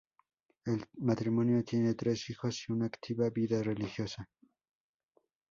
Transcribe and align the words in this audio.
El 0.65 0.83
matrimonio 0.99 1.63
tiene 1.63 1.93
tres 1.93 2.27
hijos 2.31 2.65
y 2.67 2.71
una 2.71 2.87
activa 2.87 3.29
vida 3.29 3.61
religiosa. 3.61 4.27